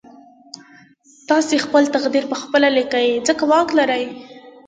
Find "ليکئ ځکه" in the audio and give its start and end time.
2.77-3.43